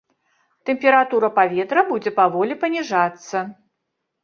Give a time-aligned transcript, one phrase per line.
[0.69, 3.47] Тэмпература паветра будзе паволі паніжацца.